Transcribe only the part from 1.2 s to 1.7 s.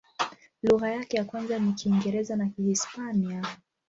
kwanza